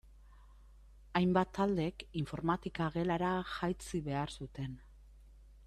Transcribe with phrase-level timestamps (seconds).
[1.19, 4.75] Hainbat taldek informatika gelara jaitsi behar zuten.